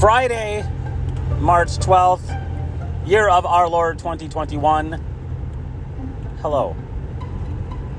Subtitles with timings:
[0.00, 0.64] Friday,
[1.40, 4.92] March 12th, year of our Lord 2021.
[6.40, 6.74] Hello.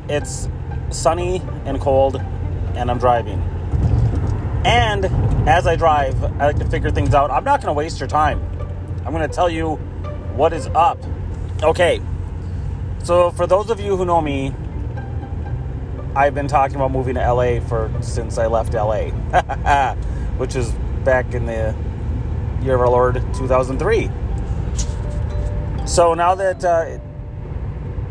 [0.09, 0.49] It's
[0.89, 2.15] sunny and cold,
[2.73, 3.39] and I'm driving.
[4.65, 5.05] And
[5.47, 7.29] as I drive, I like to figure things out.
[7.29, 8.41] I'm not going to waste your time.
[9.05, 9.75] I'm going to tell you
[10.33, 10.97] what is up.
[11.61, 12.01] Okay.
[13.03, 14.55] So, for those of you who know me,
[16.15, 19.09] I've been talking about moving to LA for since I left LA,
[20.37, 20.71] which is
[21.03, 21.75] back in the
[22.63, 24.09] year of our Lord 2003.
[25.85, 26.99] So now that uh,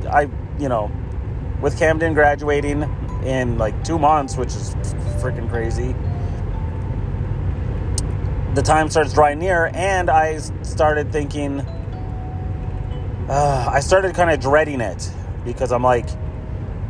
[0.09, 0.29] I,
[0.59, 0.91] you know,
[1.61, 2.83] with Camden graduating
[3.25, 4.75] in like two months, which is
[5.23, 5.95] freaking crazy,
[8.55, 11.61] the time starts drawing near, and I started thinking,
[13.29, 15.11] uh, I started kind of dreading it
[15.45, 16.09] because I'm like,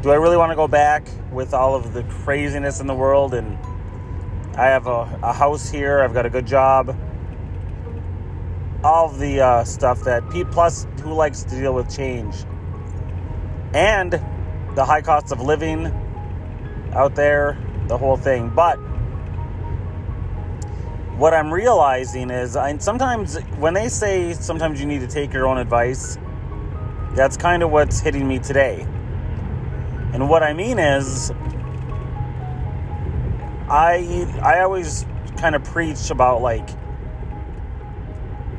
[0.00, 3.34] do I really want to go back with all of the craziness in the world?
[3.34, 3.58] And
[4.56, 6.96] I have a, a house here, I've got a good job
[8.82, 12.34] all the uh, stuff that P plus who likes to deal with change
[13.74, 14.12] and
[14.74, 15.86] the high cost of living
[16.92, 17.58] out there,
[17.88, 18.48] the whole thing.
[18.48, 18.76] But
[21.16, 25.46] what I'm realizing is, I sometimes when they say sometimes you need to take your
[25.46, 26.18] own advice,
[27.14, 28.86] that's kind of what's hitting me today.
[30.12, 31.30] And what I mean is,
[33.68, 35.04] I I always
[35.36, 36.68] kind of preach about like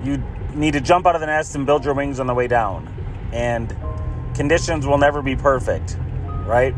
[0.03, 2.47] you need to jump out of the nest and build your wings on the way
[2.47, 2.87] down.
[3.31, 3.75] And
[4.35, 5.97] conditions will never be perfect,
[6.45, 6.75] right?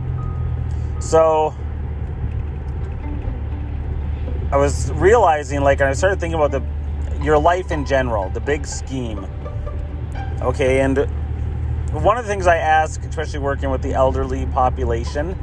[0.99, 1.55] So
[4.51, 6.63] I was realizing, like, I started thinking about the
[7.23, 9.25] your life in general, the big scheme.
[10.41, 10.97] Okay, and
[11.91, 15.37] one of the things I ask, especially working with the elderly population,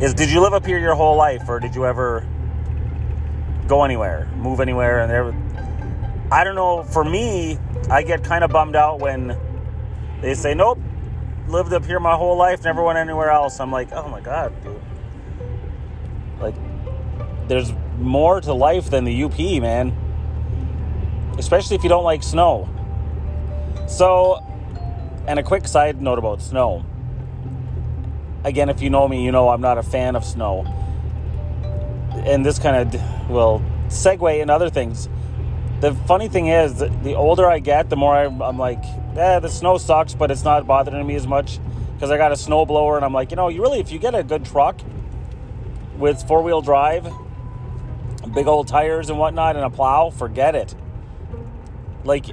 [0.00, 2.26] is did you live up here your whole life or did you ever
[3.66, 5.00] go anywhere, move anywhere?
[5.00, 5.43] And
[6.34, 6.82] I don't know.
[6.82, 9.38] For me, I get kind of bummed out when
[10.20, 10.80] they say, nope,
[11.46, 13.60] lived up here my whole life, never went anywhere else.
[13.60, 14.82] I'm like, oh my God, dude.
[16.40, 16.56] Like,
[17.46, 19.96] there's more to life than the UP, man.
[21.38, 22.68] Especially if you don't like snow.
[23.86, 24.44] So,
[25.28, 26.84] and a quick side note about snow.
[28.42, 30.64] Again, if you know me, you know I'm not a fan of snow.
[32.26, 35.08] And this kind of will segue in other things
[35.84, 38.82] the funny thing is, the older I get, the more I, am like,
[39.14, 41.58] yeah, the snow sucks, but it's not bothering me as much
[41.92, 43.98] because I got a snow blower, and I'm like, you know, you really, if you
[43.98, 44.80] get a good truck
[45.98, 47.04] with four wheel drive,
[48.34, 50.74] big old tires and whatnot, and a plow, forget it.
[52.02, 52.26] Like,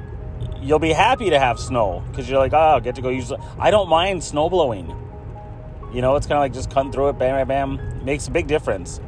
[0.62, 3.34] you'll be happy to have snow because you're like, oh, I'll get to go use.
[3.60, 4.96] I don't mind snow blowing.
[5.94, 8.06] You know, it's kind of like just cutting through it, bam, bam, bam.
[8.06, 9.02] Makes a big difference.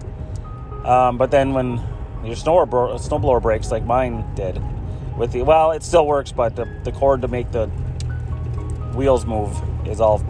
[0.83, 1.79] Um, but then when
[2.25, 4.61] your snowblower, snowblower breaks like mine did.
[5.17, 7.67] With the well, it still works, but the, the cord to make the
[8.95, 10.23] wheels move is all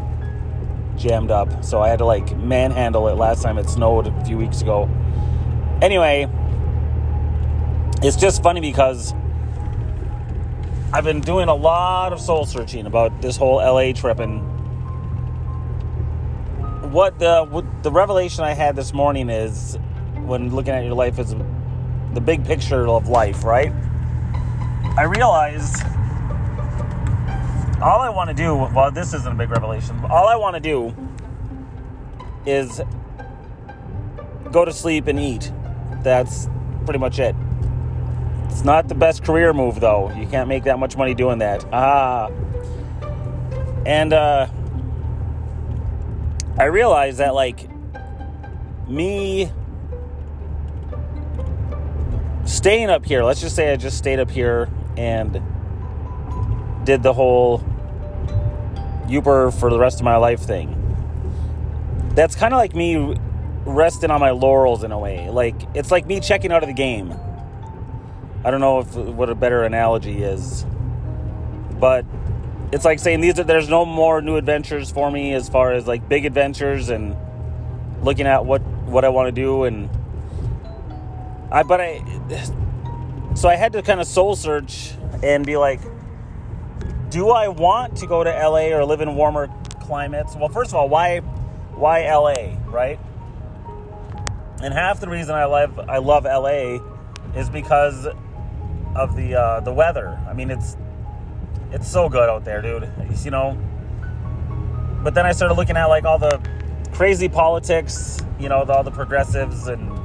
[0.98, 1.64] jammed up.
[1.64, 4.90] So I had to like manhandle it last time it snowed a few weeks ago.
[5.82, 6.30] Anyway,
[8.02, 9.14] it's just funny because
[10.92, 14.42] I've been doing a lot of soul searching about this whole LA trip and
[16.92, 19.78] what the what the revelation I had this morning is
[20.26, 21.34] when looking at your life is
[22.14, 23.72] the big picture of life, right?
[24.98, 25.84] I realized
[27.82, 30.56] all I want to do, well, this isn't a big revelation, but all I want
[30.56, 30.96] to do
[32.46, 32.82] is
[34.52, 35.52] go to sleep and eat.
[36.04, 36.48] That's
[36.86, 37.36] pretty much it.
[38.46, 40.12] It's not the best career move, though.
[40.12, 41.66] You can't make that much money doing that.
[41.74, 42.30] Ah.
[43.86, 44.48] And uh,
[46.60, 47.68] I realized that, like,
[48.88, 49.52] me
[52.46, 55.42] staying up here, let's just say I just stayed up here and
[56.86, 57.64] did the whole
[59.08, 60.80] Uber for the rest of my life thing.
[62.16, 63.18] That's kind of like me
[63.66, 65.30] resting on my laurels in a way.
[65.30, 67.14] Like it's like me checking out of the game.
[68.46, 70.66] I don't know if what a better analogy is,
[71.80, 72.06] but
[72.72, 75.88] it's like saying these are there's no more new adventures for me as far as
[75.88, 77.16] like big adventures and
[78.02, 79.90] looking at what what I want to do and
[81.54, 82.04] I but I
[83.36, 85.80] so I had to kind of soul search and be like,
[87.10, 89.50] do I want to go to LA or live in warmer
[89.82, 90.36] climates?
[90.36, 91.20] Well, first of all, why
[91.76, 93.00] why LA, right?
[94.64, 96.80] And half the reason I love I love LA
[97.36, 98.08] is because
[98.96, 100.20] of the uh, the weather.
[100.28, 100.76] I mean, it's
[101.72, 102.90] it's so good out there, dude.
[103.24, 103.58] You know.
[105.04, 106.42] But then I started looking at like all the
[106.94, 110.03] crazy politics, you know, all the progressives and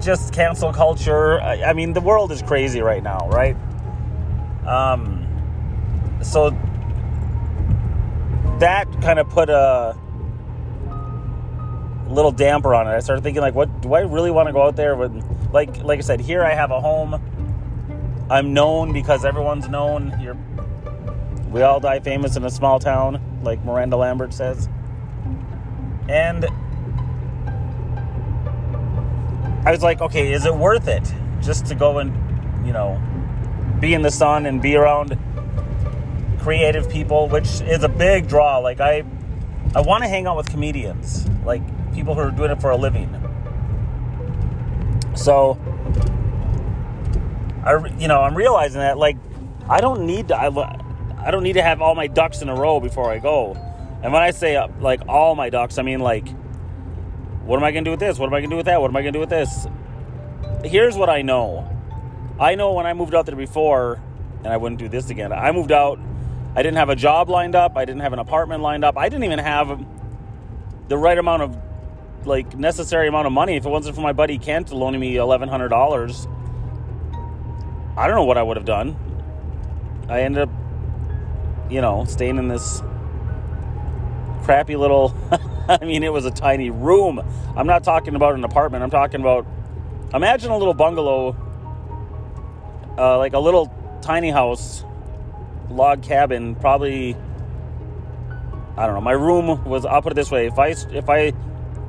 [0.00, 1.40] just cancel culture.
[1.40, 3.56] I, I mean, the world is crazy right now, right?
[4.66, 5.26] Um,
[6.22, 6.50] so
[8.58, 9.96] that kind of put a
[12.08, 12.90] little damper on it.
[12.90, 15.12] I started thinking, like, what do I really want to go out there with?
[15.52, 17.20] Like, like I said, here I have a home.
[18.30, 20.18] I'm known because everyone's known.
[20.20, 20.36] You're,
[21.50, 24.68] we all die famous in a small town, like Miranda Lambert says.
[26.08, 26.46] And
[29.68, 31.12] I was like, okay, is it worth it
[31.42, 32.98] just to go and, you know,
[33.80, 35.18] be in the sun and be around
[36.40, 38.56] creative people, which is a big draw.
[38.60, 39.04] Like I,
[39.74, 41.60] I want to hang out with comedians, like
[41.92, 43.12] people who are doing it for a living.
[45.14, 45.58] So,
[47.62, 49.18] I, you know, I'm realizing that like
[49.68, 50.46] I don't need to, I,
[51.18, 53.52] I don't need to have all my ducks in a row before I go.
[54.02, 56.26] And when I say uh, like all my ducks, I mean like,
[57.48, 58.18] what am I gonna do with this?
[58.18, 58.78] What am I gonna do with that?
[58.78, 59.66] What am I gonna do with this?
[60.62, 61.66] Here's what I know.
[62.38, 64.02] I know when I moved out there before,
[64.44, 65.32] and I wouldn't do this again.
[65.32, 65.98] I moved out.
[66.54, 67.74] I didn't have a job lined up.
[67.78, 68.98] I didn't have an apartment lined up.
[68.98, 69.82] I didn't even have
[70.88, 71.56] the right amount of
[72.26, 73.56] like necessary amount of money.
[73.56, 76.26] If it wasn't for my buddy Kent loaning me eleven hundred dollars,
[77.96, 78.94] I don't know what I would have done.
[80.06, 80.50] I ended up,
[81.70, 82.82] you know, staying in this
[84.42, 85.16] crappy little.
[85.80, 87.20] I mean, it was a tiny room.
[87.56, 88.82] I'm not talking about an apartment.
[88.82, 89.46] I'm talking about.
[90.14, 91.36] Imagine a little bungalow
[92.98, 93.72] uh, like a little
[94.02, 94.84] tiny house,
[95.70, 97.16] log cabin, probably.
[98.76, 99.00] I don't know.
[99.00, 99.84] My room was.
[99.84, 101.32] I'll put it this way: if I if I,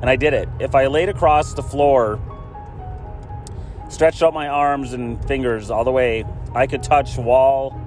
[0.00, 0.48] and I did it.
[0.60, 2.20] If I laid across the floor,
[3.88, 6.24] stretched out my arms and fingers all the way,
[6.54, 7.80] I could touch wall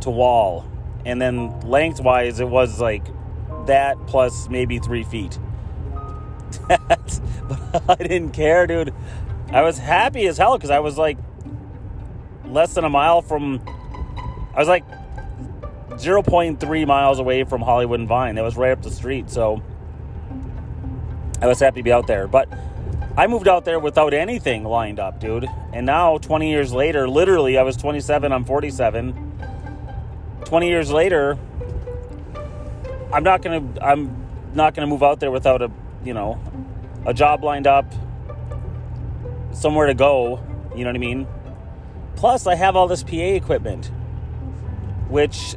[0.00, 0.66] to wall,
[1.04, 3.06] and then lengthwise it was like
[3.70, 5.38] that plus maybe three feet.
[6.68, 7.20] but
[7.88, 8.92] I didn't care, dude.
[9.52, 11.18] I was happy as hell because I was like
[12.44, 13.62] less than a mile from.
[14.54, 14.84] I was like
[15.90, 18.34] 0.3 miles away from Hollywood and Vine.
[18.34, 19.30] That was right up the street.
[19.30, 19.62] So
[21.40, 22.26] I was happy to be out there.
[22.26, 22.48] But
[23.16, 25.46] I moved out there without anything lined up, dude.
[25.72, 29.30] And now, 20 years later, literally, I was 27, I'm 47.
[30.44, 31.38] 20 years later,
[33.12, 34.14] I'm not gonna I'm
[34.54, 35.70] not gonna move out there without a
[36.04, 36.40] you know
[37.06, 37.86] a job lined up,
[39.52, 40.42] somewhere to go.
[40.74, 41.26] You know what I mean?
[42.16, 43.86] Plus, I have all this PA equipment,
[45.08, 45.56] which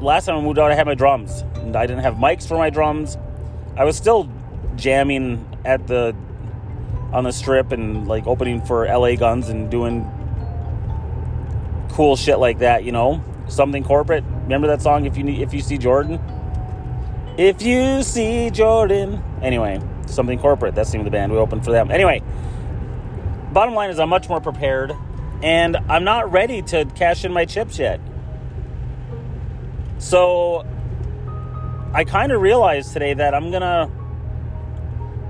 [0.00, 2.56] last time I moved out, I had my drums, and I didn't have mics for
[2.56, 3.18] my drums.
[3.76, 4.30] I was still
[4.76, 6.14] jamming at the
[7.12, 10.10] on the strip and like opening for LA Guns and doing
[11.90, 14.24] cool shit like that, you know, something corporate.
[14.42, 15.06] Remember that song?
[15.06, 16.20] If you need, if you see Jordan,
[17.36, 19.22] if you see Jordan.
[19.42, 20.74] Anyway, something corporate.
[20.74, 21.32] That's the name of the band.
[21.32, 21.90] We opened for them.
[21.90, 22.22] Anyway,
[23.52, 24.94] bottom line is I'm much more prepared
[25.42, 28.00] and I'm not ready to cash in my chips yet.
[29.98, 30.66] So
[31.92, 33.90] I kind of realized today that I'm gonna.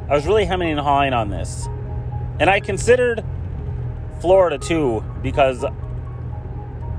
[0.08, 1.66] I was really hemming and hawing on this.
[2.38, 3.24] And I considered
[4.20, 5.64] Florida too, because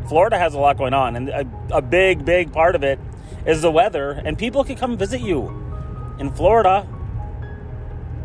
[0.08, 1.16] Florida has a lot going on.
[1.16, 3.00] And a, a big, big part of it
[3.46, 4.12] is the weather.
[4.12, 5.50] And people can come visit you
[6.20, 6.88] in Florida.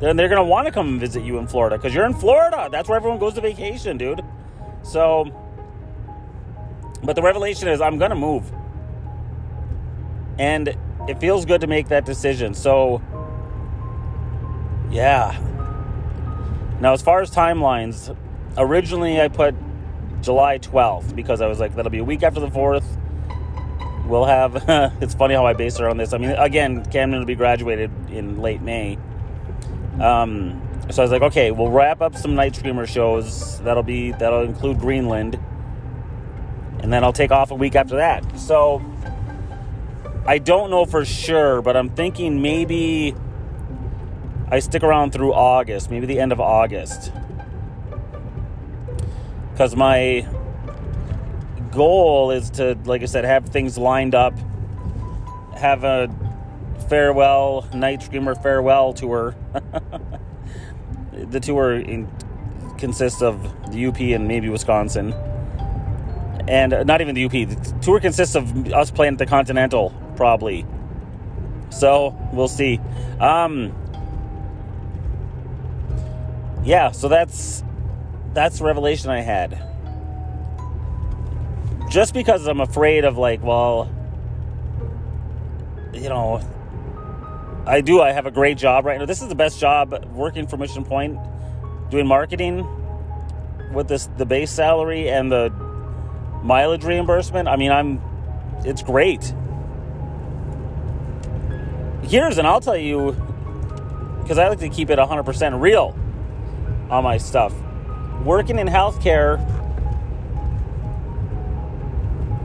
[0.01, 2.69] Then they're to want to come visit you in Florida because you're in Florida.
[2.71, 4.23] That's where everyone goes to vacation, dude.
[4.83, 5.31] So,
[7.03, 8.51] but the revelation is I'm to move.
[10.39, 10.75] And
[11.07, 12.55] it feels good to make that decision.
[12.55, 13.03] So,
[14.91, 15.39] yeah.
[16.81, 18.17] Now, as far as timelines,
[18.57, 19.55] originally I put
[20.23, 22.85] July 12th because I was like, that'll be a week after the 4th.
[24.11, 24.65] We'll have,
[25.01, 26.13] it's funny how I base her on this.
[26.13, 28.99] I mean, again, Camden will be graduated in late May.
[30.01, 33.61] Um, so I was like, okay, we'll wrap up some Night Screamer shows.
[33.61, 35.39] That'll be that'll include Greenland,
[36.81, 38.37] and then I'll take off a week after that.
[38.37, 38.83] So
[40.27, 43.15] I don't know for sure, but I'm thinking maybe
[44.49, 47.13] I stick around through August, maybe the end of August,
[49.53, 50.27] because my
[51.73, 54.35] goal is to, like I said, have things lined up,
[55.57, 56.09] have a
[56.89, 59.35] farewell Night Screamer farewell tour.
[61.13, 62.09] the tour in,
[62.79, 65.13] consists of the UP and maybe Wisconsin,
[66.49, 67.33] and uh, not even the UP.
[67.33, 70.67] The tour consists of us playing at the Continental, probably.
[71.71, 72.81] So we'll see.
[73.21, 73.73] Um,
[76.65, 77.63] yeah, so that's
[78.35, 79.70] that's revelation I had.
[81.91, 83.91] Just because I'm afraid of like, well,
[85.93, 86.41] you know,
[87.67, 88.01] I do.
[88.01, 89.07] I have a great job right now.
[89.07, 91.19] This is the best job working for Mission Point
[91.91, 92.65] doing marketing
[93.73, 95.51] with this the base salary and the
[96.45, 97.49] mileage reimbursement.
[97.49, 98.01] I mean, I'm
[98.65, 99.35] it's great.
[102.05, 103.13] Here's and I'll tell you
[104.23, 105.99] because I like to keep it 100% real
[106.89, 107.53] on my stuff.
[108.25, 109.39] Working in healthcare,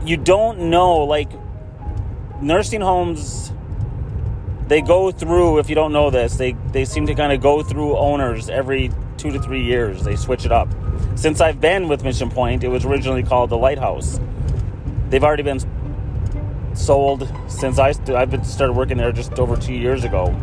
[0.05, 1.29] you don't know like
[2.41, 3.51] nursing homes
[4.67, 7.63] they go through if you don't know this they they seem to kind of go
[7.63, 10.67] through owners every two to three years they switch it up
[11.15, 14.19] since i've been with mission point it was originally called the lighthouse
[15.09, 15.59] they've already been
[16.75, 20.35] sold since I st- I've been started working there just over two years ago.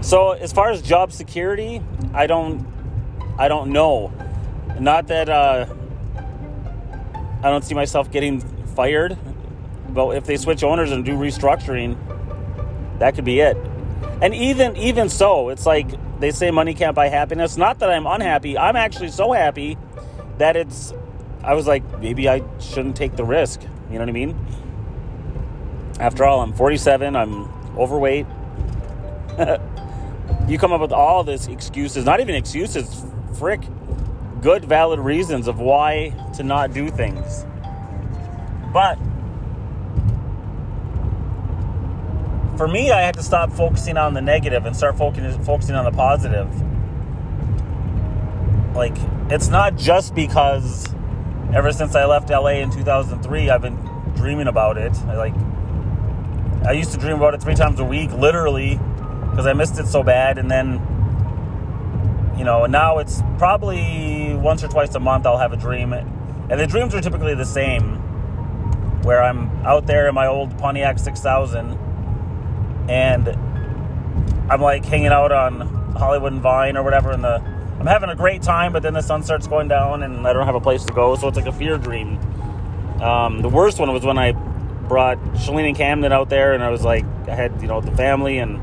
[0.00, 1.82] So as far as job security,
[2.14, 2.66] I don't
[3.38, 4.12] I don't know.
[4.78, 5.66] Not that uh,
[7.42, 8.40] I don't see myself getting
[8.74, 9.18] fired,
[9.88, 11.98] but if they switch owners and do restructuring,
[12.98, 13.56] that could be it.
[14.20, 15.88] And even even so, it's like
[16.20, 17.56] they say money can't buy happiness.
[17.56, 18.56] Not that I'm unhappy.
[18.56, 19.76] I'm actually so happy
[20.38, 20.94] that it's
[21.42, 23.60] I was like maybe I shouldn't take the risk.
[23.62, 24.46] You know what I mean?
[25.98, 28.26] After all, I'm 47, I'm overweight.
[30.48, 33.04] you come up with all this excuses, not even excuses,
[33.38, 33.60] frick,
[34.40, 37.44] good valid reasons of why to not do things.
[38.72, 38.96] But
[42.56, 45.84] for me, I had to stop focusing on the negative and start focusing focusing on
[45.84, 46.48] the positive.
[48.74, 48.96] Like
[49.30, 50.92] it's not just because
[51.54, 53.76] ever since I left LA in 2003, I've been
[54.14, 54.94] dreaming about it.
[55.06, 55.34] I like
[56.64, 58.78] I used to dream about it three times a week, literally,
[59.30, 60.38] because I missed it so bad.
[60.38, 60.74] And then,
[62.38, 65.92] you know, now it's probably once or twice a month I'll have a dream.
[66.52, 67.96] And the dreams are typically the same,
[69.04, 71.78] where I'm out there in my old Pontiac 6000
[72.90, 73.28] and
[74.50, 75.62] I'm like hanging out on
[75.96, 77.36] Hollywood and Vine or whatever, and the
[77.80, 80.44] I'm having a great time, but then the sun starts going down and I don't
[80.44, 82.18] have a place to go, so it's like a fear dream.
[83.00, 86.68] Um, the worst one was when I brought Shalene and Camden out there, and I
[86.68, 88.60] was like, I had you know the family, and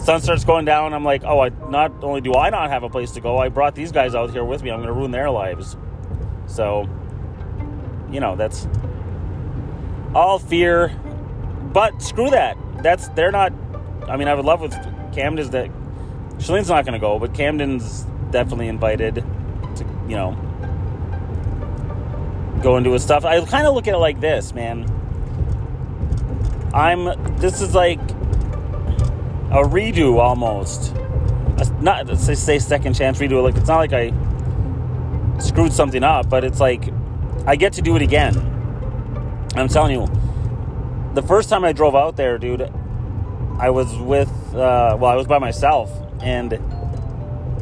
[0.00, 0.94] sun starts going down.
[0.94, 3.50] I'm like, oh, I not only do I not have a place to go, I
[3.50, 4.70] brought these guys out here with me.
[4.70, 5.76] I'm going to ruin their lives.
[6.52, 6.86] So,
[8.10, 8.68] you know, that's
[10.14, 10.88] all fear.
[11.72, 12.58] But screw that.
[12.82, 13.52] That's they're not.
[14.06, 14.72] I mean, I would love with
[15.14, 15.70] Camden's that
[16.38, 20.36] Shalene's not going to go, but Camden's definitely invited to you know
[22.62, 23.24] go into his stuff.
[23.24, 24.86] I kind of look at it like this, man.
[26.74, 27.36] I'm.
[27.38, 28.00] This is like
[29.50, 30.94] a redo almost.
[31.80, 33.42] Not let's say second chance redo.
[33.42, 34.12] Like it's not like I
[35.42, 36.88] screwed something up, but it's like
[37.46, 38.36] I get to do it again.
[39.54, 40.06] I'm telling you,
[41.14, 42.62] the first time I drove out there, dude,
[43.58, 44.30] I was with.
[44.54, 45.90] Uh, well, I was by myself,
[46.22, 46.52] and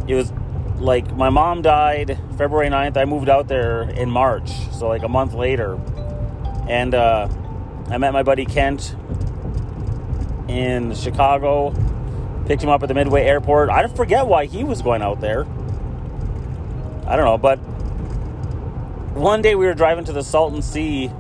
[0.07, 0.33] it was
[0.79, 2.97] like my mom died February 9th.
[2.97, 5.79] I moved out there in March, so like a month later.
[6.69, 7.29] And uh,
[7.89, 8.95] I met my buddy Kent
[10.49, 11.75] in Chicago,
[12.47, 13.71] picked him up at the Midway Airport.
[13.71, 15.47] I forget why he was going out there.
[17.07, 17.59] I don't know, but
[19.21, 21.11] one day we were driving to the Salton Sea,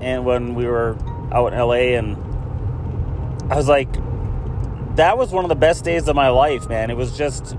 [0.00, 0.96] and when we were
[1.30, 2.16] out in LA, and
[3.52, 3.92] I was like,
[4.96, 6.90] that was one of the best days of my life, man.
[6.90, 7.54] It was just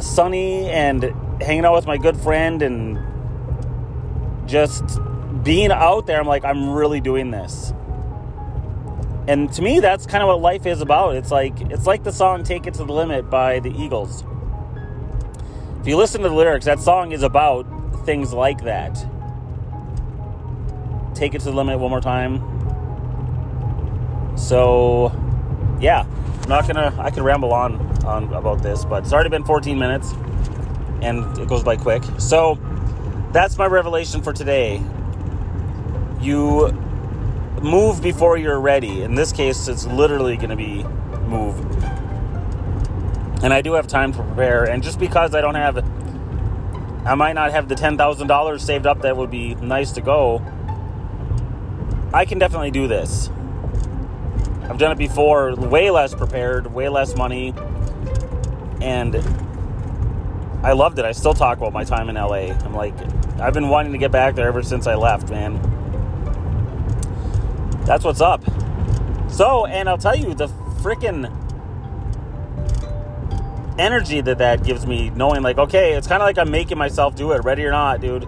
[0.00, 2.98] sunny and hanging out with my good friend and
[4.48, 4.98] just
[5.44, 6.18] being out there.
[6.18, 7.72] I'm like, I'm really doing this.
[9.28, 11.14] And to me, that's kind of what life is about.
[11.14, 14.24] It's like it's like the song "Take It to the Limit" by the Eagles.
[15.80, 17.62] If you listen to the lyrics, that song is about
[18.04, 18.94] things like that.
[21.14, 22.42] Take it to the limit one more time.
[24.36, 25.10] So,
[25.80, 26.04] yeah,
[26.42, 26.94] I'm not gonna.
[26.98, 30.12] I could ramble on on about this, but it's already been 14 minutes,
[31.00, 32.02] and it goes by quick.
[32.18, 32.58] So,
[33.32, 34.82] that's my revelation for today.
[36.20, 36.72] You
[37.62, 39.00] move before you're ready.
[39.02, 40.82] In this case, it's literally going to be
[41.26, 41.58] move.
[43.42, 44.64] And I do have time to prepare.
[44.64, 45.78] And just because I don't have,
[47.06, 50.44] I might not have the $10,000 saved up that would be nice to go,
[52.12, 53.30] I can definitely do this.
[54.64, 57.54] I've done it before, way less prepared, way less money,
[58.80, 59.16] and
[60.62, 61.04] I loved it.
[61.04, 62.52] I still talk about my time in LA.
[62.52, 62.94] I'm like,
[63.40, 65.60] I've been wanting to get back there ever since I left, man.
[67.84, 68.44] That's what's up.
[69.28, 70.48] So, and I'll tell you, the
[70.82, 71.32] freaking
[73.78, 77.14] energy that that gives me, knowing like, okay, it's kind of like I'm making myself
[77.14, 78.26] do it, ready or not, dude.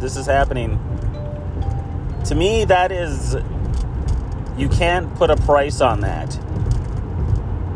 [0.00, 0.78] This is happening.
[2.26, 3.36] To me, that is
[4.56, 6.34] you can't put a price on that.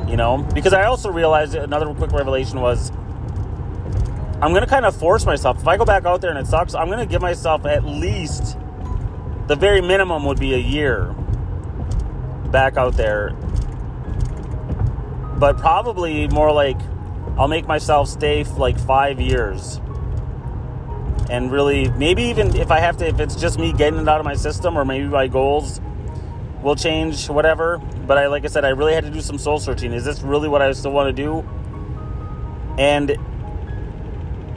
[0.09, 2.91] You know, because I also realized another quick revelation was
[4.41, 5.61] I'm to kind of force myself.
[5.61, 8.57] If I go back out there and it sucks, I'm to give myself at least
[9.49, 11.15] the very minimum would be a year
[12.51, 13.35] back out there.
[15.39, 16.79] But probably more like
[17.39, 19.81] I'll make myself stay like five years.
[21.31, 24.19] And really, maybe even if I have to, if it's just me getting it out
[24.19, 25.81] of my system or maybe my goals
[26.63, 27.79] will change, whatever.
[27.79, 29.93] But I, like I said, I really had to do some soul searching.
[29.93, 31.47] Is this really what I still want to do?
[32.79, 33.11] And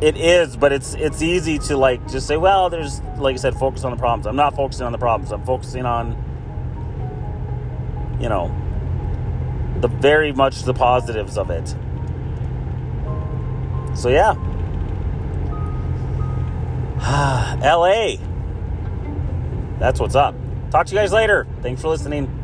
[0.02, 3.56] it is, but it's it's easy to like just say, well, there's like I said,
[3.56, 4.26] focus on the problems.
[4.26, 5.32] I'm not focusing on the problems.
[5.32, 6.18] I'm focusing on
[8.20, 8.56] you know
[9.80, 11.76] the very much the positives of it.
[13.96, 14.34] So yeah.
[17.62, 18.18] LA.
[19.80, 20.36] That's what's up.
[20.70, 21.48] Talk to you guys later.
[21.62, 22.41] Thanks for listening.